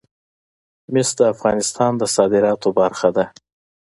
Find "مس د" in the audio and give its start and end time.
0.93-1.19